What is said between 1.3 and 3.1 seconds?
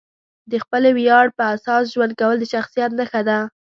پر اساس ژوند کول د شخصیت